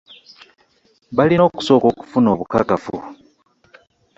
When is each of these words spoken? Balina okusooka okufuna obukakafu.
Balina 1.17 1.43
okusooka 1.49 1.85
okufuna 1.91 2.27
obukakafu. 2.33 2.95